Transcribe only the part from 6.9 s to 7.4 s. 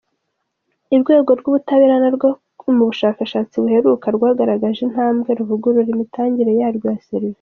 ya serivisi.